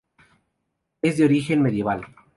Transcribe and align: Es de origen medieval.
Es 1.03 1.17
de 1.19 1.25
origen 1.25 1.61
medieval. 1.61 2.07